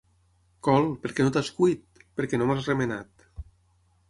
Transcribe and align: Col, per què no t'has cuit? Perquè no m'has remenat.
Col, 0.67 0.87
per 1.03 1.11
què 1.19 1.27
no 1.27 1.33
t'has 1.35 1.51
cuit? 1.59 2.01
Perquè 2.21 2.41
no 2.41 2.49
m'has 2.53 2.67
remenat. 2.71 3.29